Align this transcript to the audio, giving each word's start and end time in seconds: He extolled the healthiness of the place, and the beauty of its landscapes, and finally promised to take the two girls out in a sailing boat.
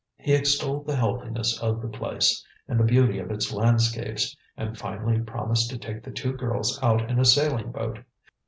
He 0.17 0.33
extolled 0.33 0.87
the 0.87 0.95
healthiness 0.95 1.61
of 1.61 1.79
the 1.79 1.87
place, 1.87 2.43
and 2.67 2.79
the 2.79 2.83
beauty 2.83 3.19
of 3.19 3.29
its 3.29 3.53
landscapes, 3.53 4.35
and 4.57 4.75
finally 4.75 5.19
promised 5.21 5.69
to 5.69 5.77
take 5.77 6.01
the 6.01 6.09
two 6.09 6.33
girls 6.33 6.81
out 6.81 7.07
in 7.11 7.19
a 7.19 7.23
sailing 7.25 7.71
boat. 7.71 7.99